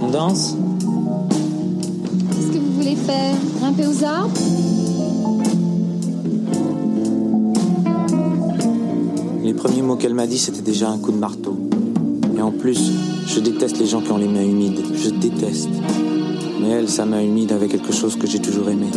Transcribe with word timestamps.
On 0.00 0.10
danse 0.10 0.56
Qu'est-ce 2.30 2.52
que 2.52 2.58
vous 2.58 2.72
voulez 2.76 2.96
faire? 2.96 3.34
Grimper 3.60 3.86
aux 3.86 4.04
arbres? 4.04 4.34
Les 9.44 9.54
premiers 9.54 9.82
mots 9.82 9.96
qu'elle 9.96 10.14
m'a 10.14 10.26
dit, 10.26 10.38
c'était 10.38 10.62
déjà 10.62 10.90
un 10.90 10.98
coup 10.98 11.12
de 11.12 11.18
marteau. 11.18 11.56
Et 12.36 12.42
en 12.42 12.50
plus, 12.50 12.92
je 13.26 13.40
déteste 13.40 13.78
les 13.78 13.86
gens 13.86 14.00
qui 14.00 14.10
ont 14.10 14.18
les 14.18 14.28
mains 14.28 14.44
humides. 14.44 14.82
Je 14.94 15.10
déteste. 15.10 15.70
Mais 16.60 16.68
elle, 16.70 16.88
sa 16.88 17.04
main 17.04 17.22
humide 17.22 17.52
avait 17.52 17.68
quelque 17.68 17.92
chose 17.92 18.16
que 18.16 18.26
j'ai 18.26 18.40
toujours 18.40 18.68
aimé. 18.68 18.88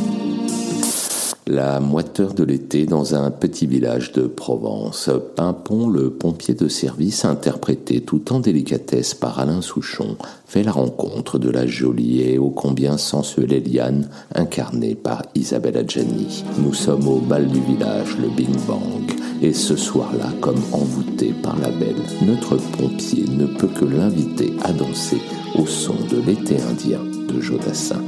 La 1.52 1.80
moiteur 1.80 2.36
de 2.36 2.44
l'été 2.44 2.86
dans 2.86 3.16
un 3.16 3.32
petit 3.32 3.66
village 3.66 4.12
de 4.12 4.28
Provence. 4.28 5.10
Pimpon, 5.36 5.90
le 5.90 6.12
pompier 6.12 6.54
de 6.54 6.68
service, 6.68 7.26
interprété 7.26 8.02
tout 8.02 8.32
en 8.32 8.40
délicatesse 8.40 9.16
par 9.16 9.40
Alain 9.40 9.64
Souchon, 9.64 10.16
fait 10.46 10.62
la 10.62 10.72
rencontre 10.72 11.40
de 11.40 11.50
la 11.50 11.66
jolie 11.66 12.22
et 12.22 12.38
ô 12.38 12.52
combien 12.52 12.98
sensuelle 13.00 13.52
Eliane, 13.52 14.10
incarnée 14.36 14.94
par 14.94 15.24
Isabelle 15.34 15.78
Adjani. 15.78 16.44
Nous 16.60 16.76
sommes 16.76 17.08
au 17.08 17.18
bal 17.18 17.48
du 17.48 17.62
village, 17.62 18.16
le 18.22 18.28
Bing 18.28 18.56
Bang. 18.68 19.12
Et 19.42 19.54
ce 19.54 19.76
soir-là, 19.76 20.30
comme 20.42 20.62
envoûté 20.72 21.34
par 21.42 21.58
la 21.58 21.72
belle, 21.72 22.04
notre 22.28 22.58
pompier 22.78 23.26
ne 23.28 23.48
peut 23.48 23.70
que 23.70 23.86
l'inviter 23.86 24.54
à 24.62 24.72
danser 24.72 25.18
au 25.58 25.66
son 25.66 25.96
de 26.12 26.22
l'été 26.28 26.62
indien 26.62 27.02
de 27.28 27.42
Jodassin. 27.42 28.04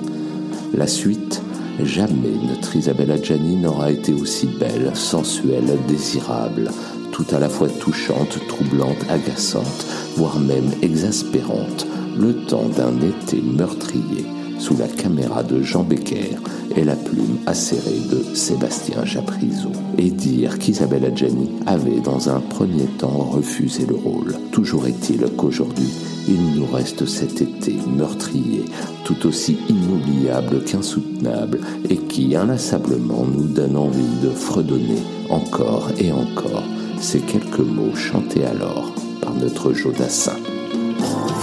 La 0.75 0.85
suite, 0.85 1.41
jamais 1.83 2.33
notre 2.47 2.75
Isabelle 2.75 3.11
Adjani 3.11 3.55
n'aura 3.55 3.91
été 3.91 4.13
aussi 4.13 4.47
belle, 4.47 4.91
sensuelle, 4.93 5.77
désirable, 5.87 6.71
tout 7.11 7.25
à 7.31 7.39
la 7.39 7.49
fois 7.49 7.67
touchante, 7.69 8.39
troublante, 8.47 9.05
agaçante, 9.09 9.85
voire 10.15 10.39
même 10.39 10.71
exaspérante, 10.81 11.85
le 12.17 12.33
temps 12.45 12.69
d'un 12.69 12.95
été 12.97 13.41
meurtrier 13.41 14.25
sous 14.61 14.77
la 14.77 14.87
caméra 14.87 15.41
de 15.41 15.63
Jean 15.63 15.81
Becker 15.81 16.37
et 16.75 16.83
la 16.83 16.95
plume 16.95 17.39
acérée 17.47 17.99
de 18.11 18.35
Sébastien 18.35 19.03
Chaprizo. 19.05 19.71
Et 19.97 20.11
dire 20.11 20.59
qu'Isabelle 20.59 21.05
Adjani 21.05 21.49
avait 21.65 21.99
dans 21.99 22.29
un 22.29 22.39
premier 22.39 22.85
temps 22.99 23.29
refusé 23.31 23.87
le 23.87 23.95
rôle. 23.95 24.35
Toujours 24.51 24.85
est-il 24.85 25.25
qu'aujourd'hui, 25.35 25.89
il 26.27 26.59
nous 26.59 26.67
reste 26.71 27.07
cet 27.07 27.41
été 27.41 27.75
meurtrier, 27.97 28.65
tout 29.03 29.25
aussi 29.25 29.57
inoubliable 29.67 30.63
qu'insoutenable, 30.63 31.59
et 31.89 31.97
qui 31.97 32.35
inlassablement 32.35 33.25
nous 33.25 33.47
donne 33.47 33.75
envie 33.75 34.19
de 34.21 34.29
fredonner 34.29 35.01
encore 35.31 35.89
et 35.97 36.11
encore 36.11 36.63
ces 36.99 37.19
quelques 37.19 37.59
mots 37.59 37.95
chantés 37.95 38.45
alors 38.45 38.93
par 39.21 39.33
notre 39.33 39.73
Jodassin. 39.73 40.37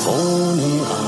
On 0.07 1.08